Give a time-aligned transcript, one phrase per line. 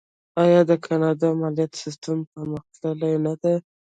[0.43, 3.55] آیا د کاناډا مالیاتي سیستم پرمختللی نه دی؟